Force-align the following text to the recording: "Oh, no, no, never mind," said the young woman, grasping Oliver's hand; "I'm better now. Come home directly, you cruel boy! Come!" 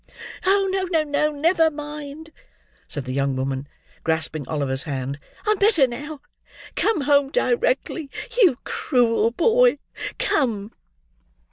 "Oh, 0.47 0.67
no, 0.71 1.03
no, 1.03 1.29
never 1.31 1.69
mind," 1.69 2.31
said 2.87 3.05
the 3.05 3.11
young 3.13 3.35
woman, 3.35 3.67
grasping 4.03 4.47
Oliver's 4.47 4.81
hand; 4.81 5.19
"I'm 5.45 5.59
better 5.59 5.85
now. 5.85 6.21
Come 6.75 7.01
home 7.01 7.29
directly, 7.29 8.09
you 8.41 8.57
cruel 8.63 9.29
boy! 9.29 9.77
Come!" 10.17 10.71